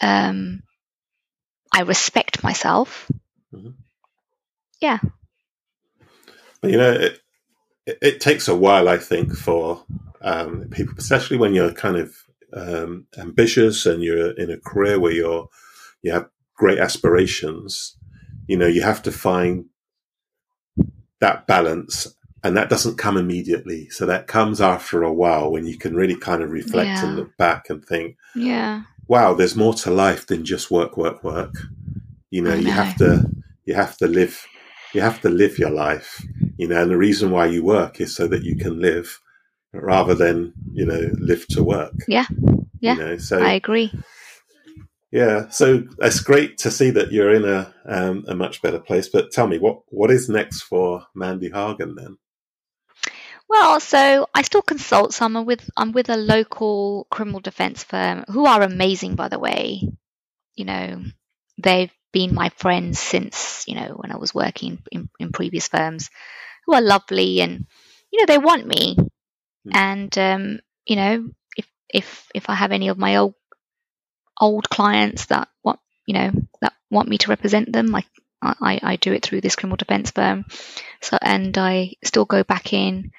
[0.00, 0.62] Um,
[1.72, 3.10] I respect myself.
[3.52, 3.74] Mhm.
[4.80, 4.98] Yeah.
[6.60, 7.20] But you know, it,
[7.86, 9.84] it, it takes a while, I think, for
[10.20, 12.16] um, people, especially when you're kind of
[12.52, 15.48] um, ambitious and you're in a career where you're
[16.02, 17.96] you have great aspirations.
[18.46, 19.66] You know, you have to find
[21.20, 22.06] that balance,
[22.44, 23.88] and that doesn't come immediately.
[23.90, 27.36] So that comes after a while when you can really kind of reflect and look
[27.36, 28.82] back and think, Yeah.
[29.08, 31.54] wow, there's more to life than just work, work, work.
[32.30, 33.30] You know, I you have to,
[33.64, 34.46] you have to live,
[34.94, 36.24] you have to live your life.
[36.56, 39.20] You know, and the reason why you work is so that you can live,
[39.72, 41.94] rather than you know live to work.
[42.06, 42.26] Yeah.
[42.80, 42.94] Yeah.
[42.94, 43.92] You know, so I agree.
[45.10, 49.08] Yeah, so it's great to see that you're in a um, a much better place.
[49.08, 52.18] But tell me, what what is next for Mandy Hargun then?
[53.48, 55.14] Well, so I still consult.
[55.14, 59.38] So I'm with I'm with a local criminal defence firm who are amazing, by the
[59.38, 59.80] way.
[60.54, 61.02] You know,
[61.56, 66.10] they've been my friends since you know when I was working in, in previous firms,
[66.66, 67.66] who are lovely and
[68.12, 69.72] you know they want me, mm.
[69.72, 73.34] and um, you know if if if I have any of my old
[74.40, 78.04] old clients that want you know that want me to represent them, I
[78.42, 80.44] I, I do it through this criminal defence firm,
[81.00, 83.10] so and I still go back in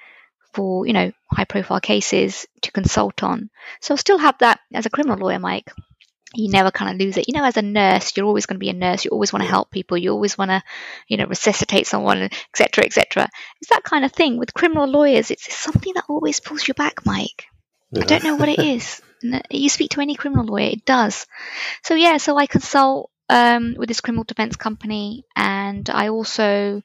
[0.54, 3.50] for you know high profile cases to consult on.
[3.82, 5.72] So I still have that as a criminal lawyer, Mike
[6.36, 7.28] you never kind of lose it.
[7.28, 9.04] You know, as a nurse, you're always going to be a nurse.
[9.04, 9.98] You always want to help people.
[9.98, 10.62] You always want to,
[11.08, 13.28] you know, resuscitate someone, etc., etc.
[13.62, 14.38] It's that kind of thing.
[14.38, 17.46] With criminal lawyers, it's something that always pulls you back, Mike.
[17.92, 18.04] Yeah.
[18.04, 19.02] I don't know what it is.
[19.50, 21.26] you speak to any criminal lawyer, it does.
[21.84, 26.82] So yeah, so I consult um, with this criminal defense company, and I also,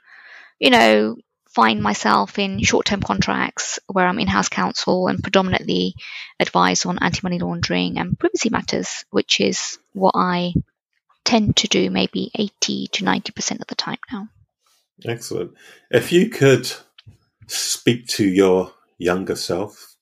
[0.58, 1.16] you know,
[1.54, 5.94] find myself in short term contracts where I'm in house counsel and predominantly
[6.40, 10.54] advise on anti money laundering and privacy matters, which is what I
[11.24, 14.28] tend to do maybe 80 to 90% of the time now.
[15.06, 15.52] Excellent.
[15.90, 16.70] If you could
[17.46, 19.93] speak to your younger self,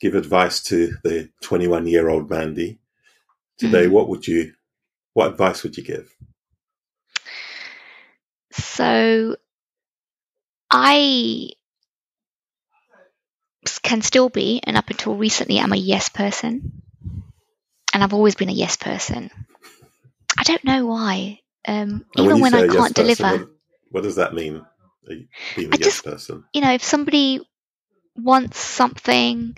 [0.00, 2.78] give advice to the 21 year old Mandy
[3.58, 3.92] today, mm-hmm.
[3.92, 4.52] what would you,
[5.14, 6.14] what advice would you give?
[8.52, 9.36] So
[10.70, 11.50] I
[13.82, 16.82] can still be, and up until recently, I'm a yes person.
[17.92, 19.30] And I've always been a yes person.
[20.36, 21.40] I don't know why.
[21.66, 23.22] Um, even when, when I can't yes deliver.
[23.22, 23.48] Person, what,
[23.90, 24.64] what, does that mean?
[25.06, 26.44] Being a I yes just, person?
[26.54, 27.40] You know, if somebody
[28.16, 29.56] wants something,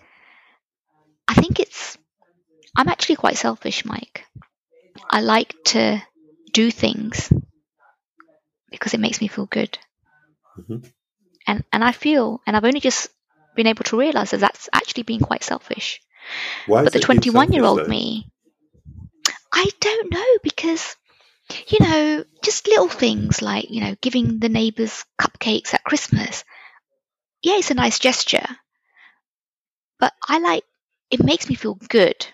[1.31, 1.97] I think it's.
[2.77, 4.25] I'm actually quite selfish, Mike.
[5.09, 6.03] I like to
[6.53, 7.33] do things
[8.69, 9.79] because it makes me feel good.
[10.59, 10.89] Mm-hmm.
[11.47, 13.11] And and I feel, and I've only just
[13.55, 16.01] been able to realize that that's actually being quite selfish.
[16.67, 18.29] Why but the 21 year old me,
[19.53, 20.97] I don't know because,
[21.69, 26.45] you know, just little things like, you know, giving the neighbors cupcakes at Christmas.
[27.41, 28.47] Yeah, it's a nice gesture.
[30.01, 30.65] But I like,
[31.11, 32.27] it makes me feel good.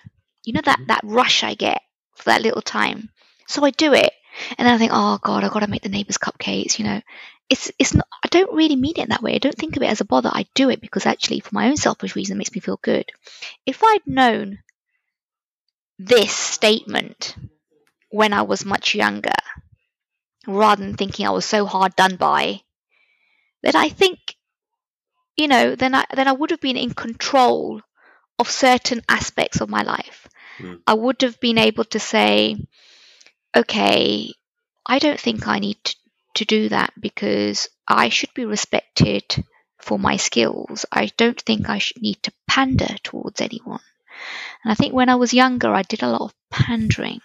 [0.45, 0.89] You know, that, mm-hmm.
[0.89, 1.81] that rush I get
[2.15, 3.11] for that little time.
[3.47, 4.13] So I do it.
[4.59, 7.01] And then I think, oh God, I've got to make the neighbors cupcakes, you know
[7.49, 9.35] it's it's not I don't really mean it that way.
[9.35, 10.31] I don't think of it as a bother.
[10.33, 13.11] I do it because actually for my own selfish reason it makes me feel good.
[13.65, 14.59] If I'd known
[15.99, 17.37] this statement
[18.11, 19.33] when I was much younger,
[20.47, 22.63] rather than thinking I was so hard done by,
[23.63, 24.19] then I think
[25.37, 27.81] you know, then I then I would have been in control
[28.39, 30.29] of certain aspects of my life.
[30.59, 30.81] Mm.
[30.87, 32.57] I would have been able to say,
[33.55, 34.33] okay,
[34.85, 35.97] I don't think I need to
[36.37, 39.25] to do that because I should be respected
[39.79, 40.85] for my skills.
[40.93, 43.81] I don't think I should need to pander towards anyone.
[44.63, 47.21] And I think when I was younger, I did a lot of pandering.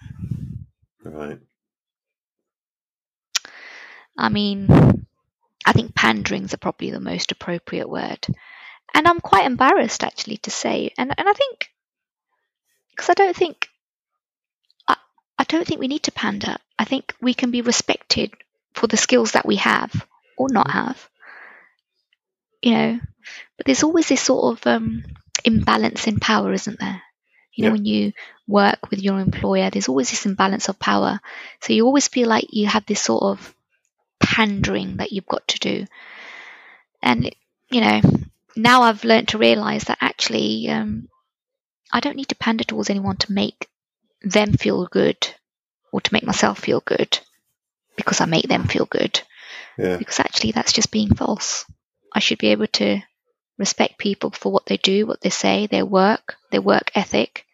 [1.03, 1.39] Right.
[4.17, 5.05] I mean,
[5.65, 8.25] I think pandering's are probably the most appropriate word.
[8.93, 10.91] And I'm quite embarrassed actually to say.
[10.97, 11.71] And, and I think,
[12.91, 13.67] because I don't think,
[14.87, 14.95] I,
[15.39, 16.57] I don't think we need to pander.
[16.77, 18.33] I think we can be respected
[18.73, 20.05] for the skills that we have
[20.37, 20.77] or not mm-hmm.
[20.77, 21.09] have.
[22.61, 22.99] You know,
[23.57, 25.03] but there's always this sort of um,
[25.43, 27.01] imbalance in power, isn't there?
[27.53, 27.73] You know, yeah.
[27.73, 28.13] when you
[28.47, 31.19] work with your employer, there's always this imbalance of power.
[31.61, 33.55] So you always feel like you have this sort of
[34.19, 35.85] pandering that you've got to do.
[37.01, 37.33] And,
[37.69, 38.01] you know,
[38.55, 41.07] now I've learned to realize that actually um,
[41.91, 43.67] I don't need to pander towards anyone to make
[44.21, 45.27] them feel good
[45.91, 47.19] or to make myself feel good
[47.95, 49.21] because I make them feel good.
[49.77, 49.97] Yeah.
[49.97, 51.65] Because actually, that's just being false.
[52.13, 53.01] I should be able to
[53.57, 57.45] respect people for what they do, what they say, their work, their work ethic.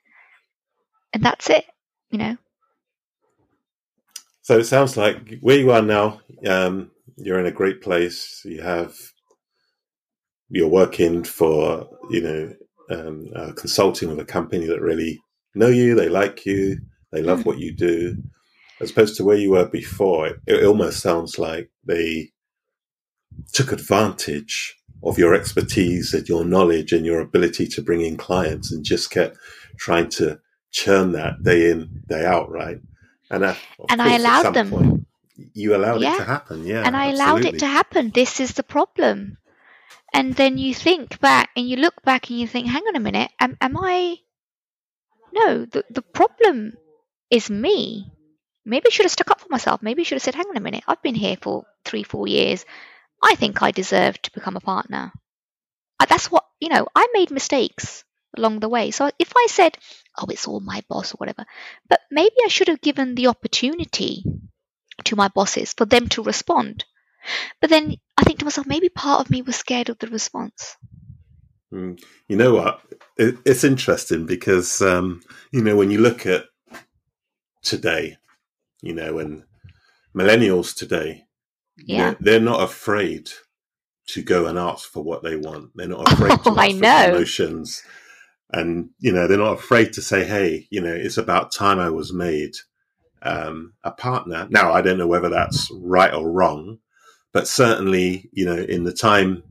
[1.14, 1.66] And that's it,
[2.10, 2.38] you know.
[4.42, 8.42] So it sounds like where you are now, um, you're in a great place.
[8.46, 8.96] You have,
[10.50, 12.54] you're working for, you know,
[12.90, 15.20] um, uh, consulting with a company that really
[15.56, 16.78] know you, they like you,
[17.12, 18.18] they love what you do
[18.80, 22.30] as opposed to where you were before, it, it almost sounds like they
[23.54, 28.72] took advantage of your expertise and your knowledge and your ability to bring in clients
[28.72, 29.38] and just kept
[29.78, 30.40] trying to
[30.72, 32.78] churn that day in, day out, right?
[33.30, 33.56] And, uh,
[33.90, 34.70] and I allowed them.
[34.70, 35.08] Point,
[35.54, 36.16] you allowed yeah.
[36.16, 36.84] it to happen, yeah.
[36.84, 37.20] And I absolutely.
[37.20, 38.12] allowed it to happen.
[38.12, 39.38] This is the problem.
[40.14, 43.00] And then you think back and you look back and you think, hang on a
[43.00, 44.18] minute, am, am I.
[45.32, 46.74] No, the, the problem
[47.30, 48.12] is me.
[48.66, 49.82] Maybe I should have stuck up for myself.
[49.82, 52.28] Maybe I should have said, hang on a minute, I've been here for three, four
[52.28, 52.66] years.
[53.24, 55.12] I think I deserve to become a partner.
[56.00, 58.04] Uh, that's what, you know, I made mistakes
[58.36, 58.92] along the way.
[58.92, 59.78] So if I said,
[60.18, 61.46] oh, it's all my boss or whatever.
[61.90, 64.24] But maybe I should have given the opportunity
[65.06, 66.86] to my bosses for them to respond.
[67.62, 70.78] But then I think to myself, maybe part of me was scared of the response.
[71.74, 72.02] Mm.
[72.30, 72.82] You know what?
[73.18, 76.46] It, it's interesting because um, you know when you look at
[77.64, 78.18] today,
[78.82, 79.44] you know, and
[80.16, 81.26] millennials today,
[81.78, 82.14] Yeah.
[82.14, 83.30] they're, they're not afraid
[84.10, 85.72] to go and ask for what they want.
[85.76, 86.88] They're not afraid to Oh, I ask for know.
[86.88, 87.84] promotions,
[88.52, 91.90] and you know they're not afraid to say, "Hey, you know, it's about time I
[91.92, 92.56] was made
[93.24, 96.80] um, a partner." Now, I don't know whether that's right or wrong,
[97.38, 99.44] but certainly, you know, in the time,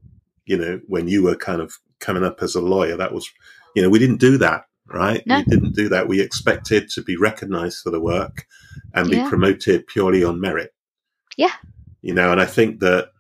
[0.45, 3.31] you know, when you were kind of coming up as a lawyer, that was,
[3.77, 5.25] you know, we didn't do that, right?
[5.25, 5.37] No.
[5.39, 6.09] We didn't do that.
[6.09, 8.45] We expected to be recognised for the work
[8.93, 9.29] and be Yeah.
[9.29, 10.75] promoted purely on merit.
[11.37, 11.53] Yeah.
[12.03, 13.11] You know, and I think that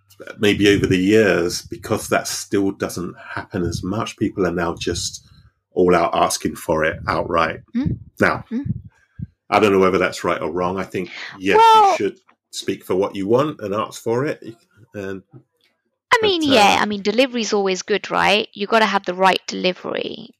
[0.40, 5.24] maybe over the years, because that still doesn't happen as much, people are now just
[5.70, 7.60] all out asking for it outright.
[7.76, 7.98] Mm.
[8.20, 8.64] Now, Mm.
[9.48, 10.76] I don't know whether that's right or wrong.
[10.76, 12.18] I think, yes, Well- you should
[12.56, 14.42] speak for what you want and ask for it.
[14.94, 15.22] And
[16.12, 18.48] I mean, But, uh, yeah, I mean, delivery is always good, right?
[18.52, 20.30] You got to have the right delivery.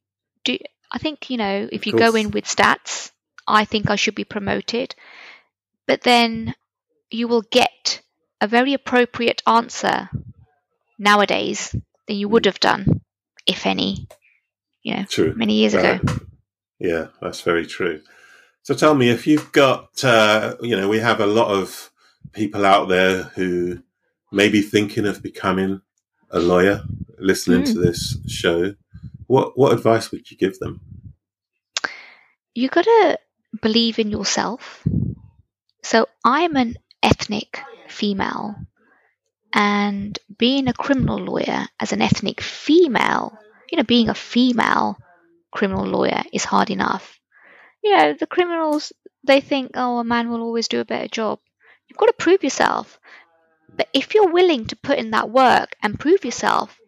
[0.44, 0.58] Do
[0.92, 3.10] I think you know if you go in with stats,
[3.46, 4.94] I think I should be promoted,
[5.86, 6.54] but then
[7.10, 8.00] you will get
[8.40, 10.08] a very appropriate answer
[10.98, 11.74] nowadays
[12.06, 12.46] than you would Mm.
[12.46, 13.00] have done,
[13.46, 14.06] if any,
[14.82, 15.34] you know, true.
[15.36, 15.98] many years ago.
[16.06, 16.14] Uh,
[16.78, 18.02] yeah, that's very true.
[18.62, 21.90] So tell me, if you've got, uh, you know, we have a lot of
[22.32, 23.82] people out there who
[24.32, 25.80] may be thinking of becoming
[26.30, 26.82] a lawyer,
[27.18, 27.72] listening Mm.
[27.72, 28.74] to this show.
[29.26, 30.80] What what advice would you give them?
[32.54, 33.18] you got to
[33.60, 34.82] believe in yourself.
[35.82, 38.54] So I'm an ethnic female,
[39.52, 43.38] and being a criminal lawyer as an ethnic female,
[43.70, 44.96] you know, being a female
[45.52, 47.20] criminal lawyer is hard enough.
[47.84, 51.38] You know, the criminals, they think, oh, a man will always do a better job.
[51.88, 52.98] You've got to prove yourself.
[53.76, 56.78] But if you're willing to put in that work and prove yourself,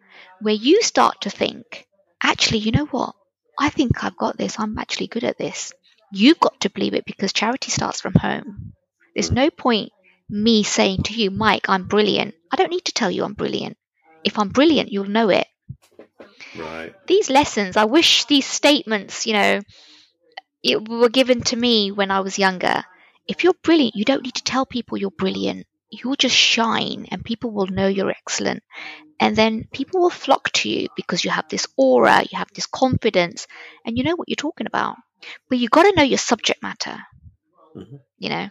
[0.41, 1.85] where you start to think,
[2.21, 3.15] actually, you know what?
[3.59, 4.59] I think I've got this.
[4.59, 5.73] I'm actually good at this.
[6.11, 8.73] You've got to believe it because charity starts from home.
[9.13, 9.91] There's no point
[10.29, 12.35] me saying to you, Mike, I'm brilliant.
[12.51, 13.77] I don't need to tell you I'm brilliant.
[14.23, 15.47] If I'm brilliant, you'll know it.
[16.57, 16.93] Right.
[17.07, 19.61] These lessons, I wish these statements, you know,
[20.63, 22.83] it were given to me when I was younger.
[23.29, 25.67] If you're brilliant, you don't need to tell people you're brilliant.
[25.89, 28.61] You'll just shine and people will know you're excellent.
[29.19, 32.65] And then people will flock to you because you have this aura, you have this
[32.67, 33.47] confidence,
[33.85, 34.97] and you know what you're talking about.
[35.49, 36.97] But you've got to know your subject matter.
[37.75, 37.99] Mhm.
[38.19, 38.49] You know,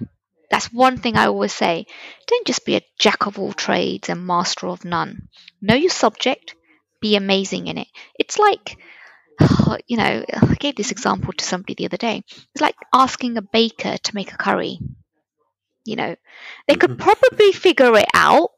[0.51, 1.87] that's one thing I always say.
[2.27, 5.29] Don't just be a jack of all trades and master of none.
[5.61, 6.55] Know your subject,
[7.01, 7.88] be amazing in it.
[8.19, 8.79] It's like,
[9.87, 12.24] you know, I gave this example to somebody the other day.
[12.29, 14.79] It's like asking a baker to make a curry.
[15.85, 16.16] You know,
[16.66, 16.98] they could Mhm.
[16.98, 18.51] probably figure it out,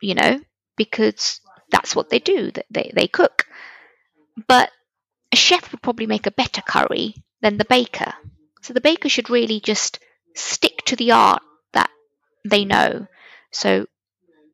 [0.00, 0.40] you know,
[0.76, 1.40] because
[1.70, 2.52] that's what they do.
[2.70, 3.46] They, they cook.
[4.48, 4.70] But
[5.32, 8.14] a chef would probably make a better curry than the baker.
[8.62, 10.00] So the baker should really just
[10.36, 11.42] stick to the art
[11.74, 11.90] that
[12.44, 13.08] they know.
[13.52, 13.86] So,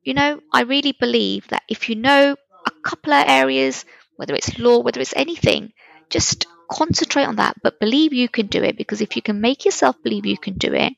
[0.04, 2.36] you know, I really believe that if you know
[2.66, 3.84] a couple of areas,
[4.16, 5.72] whether it's law, whether it's anything,
[6.11, 9.64] just concentrate on that, but believe you can do it because if you can make
[9.64, 10.92] yourself believe you can do it,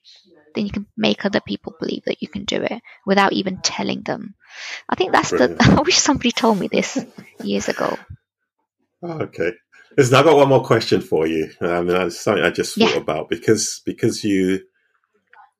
[0.55, 4.03] then you can make other people believe that you can do it without even telling
[4.03, 4.35] them.
[4.89, 5.59] I think that's Brilliant.
[5.59, 5.65] the.
[5.79, 6.99] I wish somebody told me this
[7.43, 7.99] years ago.
[9.03, 9.53] Okay.
[9.97, 11.51] Listen, I've got one more question for you.
[11.61, 12.97] I mean, that's something I just thought Yeah.
[12.97, 14.61] about because because you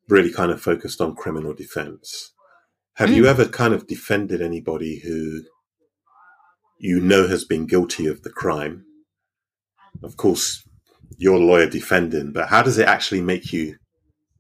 [0.09, 2.33] really kind of focused on criminal defense.
[2.95, 3.29] Have you Mm.
[3.29, 5.43] ever kind of defended anybody who
[6.79, 8.85] you know has been guilty of the crime?
[10.03, 10.67] Of course,
[11.17, 13.77] you're a lawyer defending, but how does it actually make you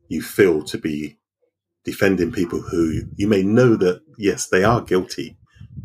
[0.08, 1.18] you feel to be
[1.84, 5.36] defending people who you may know that yes they are guilty,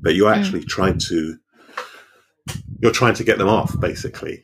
[0.02, 0.38] but you're Mm.
[0.38, 1.38] actually trying to
[2.82, 4.44] you're trying to get them off basically.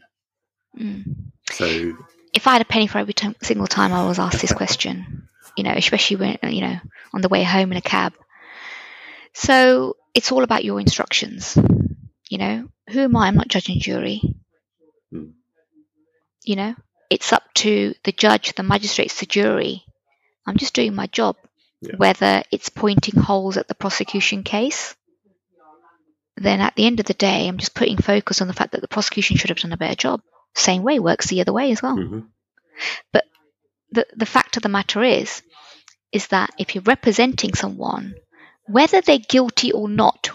[0.79, 1.03] Mm.
[1.51, 1.97] So
[2.33, 5.27] if I had a penny for every time, single time I was asked this question,
[5.57, 6.77] you know, especially when, you know,
[7.13, 8.13] on the way home in a cab.
[9.33, 11.57] So it's all about your instructions.
[12.29, 13.27] You know, who am I?
[13.27, 14.21] I'm not judge and jury.
[15.11, 15.31] Hmm.
[16.43, 16.75] You know,
[17.09, 19.83] it's up to the judge, the magistrates, the jury.
[20.45, 21.35] I'm just doing my job.
[21.81, 21.95] Yeah.
[21.97, 24.95] Whether it's pointing holes at the prosecution case,
[26.37, 28.81] then at the end of the day, I'm just putting focus on the fact that
[28.81, 30.21] the prosecution should have done a better job.
[30.55, 32.27] Same way works the other way as well mhm.
[33.91, 35.41] the, the fact of the matter is
[36.11, 38.15] is that if you're representing someone
[38.65, 40.29] whether they're guilty or not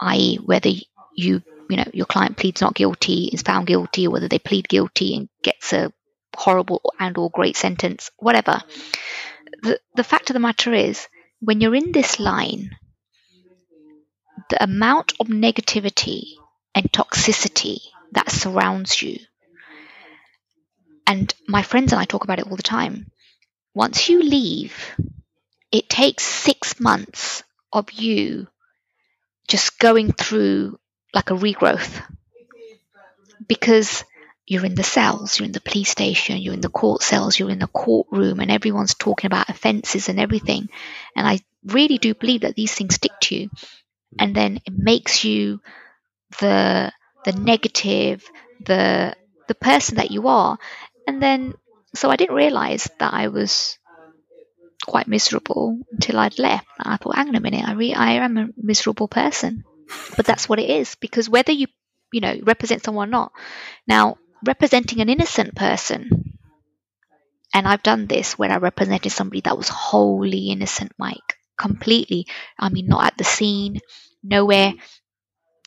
[0.00, 0.70] i.e whether
[1.16, 4.68] you you know your client pleads not guilty, is found guilty, or whether they plead
[4.68, 5.92] guilty and gets a
[6.36, 8.62] horrible and or great sentence, whatever.
[9.62, 11.08] The the fact of the matter is,
[11.40, 12.76] when you're in this line,
[14.50, 16.34] the amount of negativity
[16.74, 17.78] and toxicity
[18.12, 19.18] that surrounds you.
[21.06, 23.10] And my friends and I talk about it all the time.
[23.74, 24.74] Once you leave,
[25.70, 27.42] it takes six months
[27.72, 28.48] of you
[29.48, 30.78] just going through
[31.16, 32.02] like a regrowth
[33.48, 34.04] because
[34.46, 37.50] you're in the cells, you're in the police station, you're in the court cells, you're
[37.50, 40.68] in the courtroom, and everyone's talking about offences and everything.
[41.16, 43.50] And I really do believe that these things stick to you,
[44.18, 45.60] and then it makes you
[46.40, 46.92] the
[47.24, 48.24] the negative,
[48.64, 49.14] the
[49.48, 50.58] the person that you are.
[51.08, 51.54] And then,
[51.94, 53.78] so I didn't realize that I was
[54.84, 56.66] quite miserable until I'd left.
[56.78, 59.64] I thought, hang on a minute, I re- I am a miserable person,
[60.16, 61.66] but that's what it is because whether you
[62.12, 63.32] you know represent someone or not.
[63.86, 66.38] Now, representing an innocent person,
[67.54, 72.26] and I've done this when I represented somebody that was wholly innocent, Mike, completely.
[72.58, 73.80] I mean, not at the scene,
[74.22, 74.72] nowhere,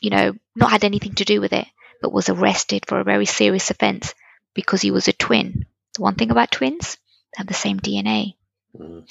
[0.00, 1.66] you know, not had anything to do with it,
[2.00, 4.14] but was arrested for a very serious offense
[4.54, 5.66] because he was a twin.
[5.94, 6.96] The one thing about twins,
[7.32, 8.34] they have the same DNA.
[8.78, 9.10] Mm.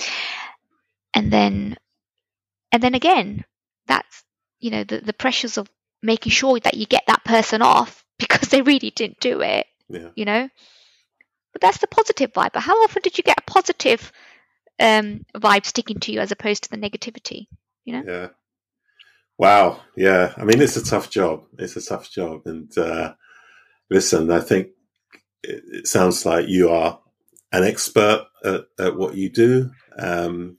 [1.14, 1.78] And then,
[2.72, 3.44] and then again,
[3.88, 4.24] that's,
[4.60, 5.70] you know, the, the pressures of
[6.02, 10.10] making sure that you get that person off because they really didn't do it, Yeah.
[10.16, 10.50] you know?
[11.54, 12.54] But that's the positive vibe.
[12.54, 14.12] But how often did you get a positive
[14.80, 17.48] um, vibe sticking to you as opposed to the negativity?
[17.86, 18.04] You know?
[18.06, 18.28] Yeah.
[19.38, 19.82] Wow.
[19.96, 20.34] Yeah.
[20.38, 21.46] I mean, it's a tough job.
[21.58, 22.42] It's a tough job.
[22.46, 23.14] And uh,
[23.90, 24.68] listen, I think
[25.44, 27.00] it, it sounds like you are
[27.52, 29.72] an expert at, at what you do.
[29.98, 30.58] Um,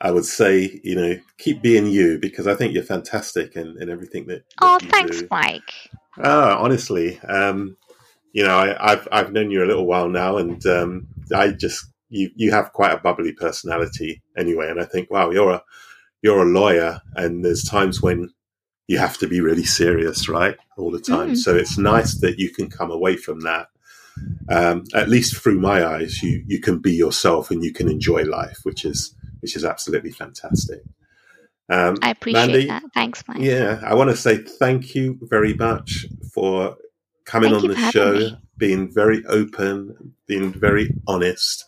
[0.00, 3.90] I would say, you know, keep being you because I think you're fantastic in, in
[3.90, 5.28] everything that, that Oh, thanks, do.
[5.30, 5.90] Mike.
[6.18, 7.76] Ah, honestly, um,
[8.32, 11.84] you know, I, I've I've known you a little while now, and um, I just
[12.08, 15.62] you you have quite a bubbly personality anyway, and I think, wow, you're a
[16.22, 18.30] you're a lawyer, and there's times when
[18.88, 21.32] you have to be really serious, right, all the time.
[21.32, 21.36] Mm.
[21.36, 23.68] So it's nice that you can come away from that.
[24.48, 28.24] Um, at least through my eyes, you you can be yourself and you can enjoy
[28.24, 30.82] life, which is which is absolutely fantastic.
[31.68, 32.82] Um, I appreciate Mandy, that.
[32.94, 33.38] Thanks, Mike.
[33.40, 36.76] yeah, I want to say thank you very much for
[37.24, 38.38] coming Thank on the show, me.
[38.56, 41.64] being very open, being very honest.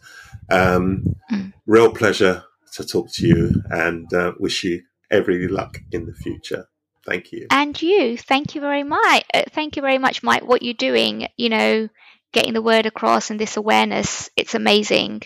[0.50, 1.52] Um, Mm.
[1.66, 2.44] Real pleasure
[2.74, 6.66] to talk to you and uh, wish you every luck in the future.
[7.06, 7.46] Thank you.
[7.50, 9.24] And you, thank you very much.
[9.32, 10.46] Uh, thank you very much, Mike.
[10.46, 11.88] What you're doing, you know,
[12.32, 15.22] getting the word across and this awareness, it's amazing.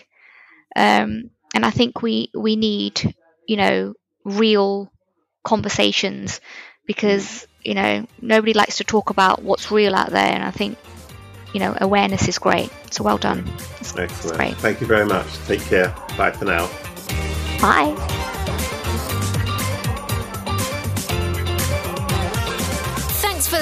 [0.75, 3.15] Um, and I think we we need,
[3.47, 3.93] you know,
[4.23, 4.91] real
[5.43, 6.41] conversations
[6.85, 10.33] because you know nobody likes to talk about what's real out there.
[10.33, 10.77] And I think,
[11.53, 12.71] you know, awareness is great.
[12.91, 13.47] So well done.
[13.79, 14.37] It's, it's Excellent.
[14.37, 14.57] great.
[14.57, 15.27] Thank you very much.
[15.45, 15.95] Take care.
[16.17, 16.69] Bye for now.
[17.61, 18.33] Bye.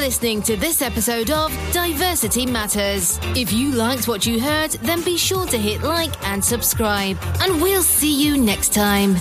[0.05, 3.19] Listening to this episode of Diversity Matters.
[3.35, 7.17] If you liked what you heard, then be sure to hit like and subscribe.
[7.41, 9.15] And we'll see you next time.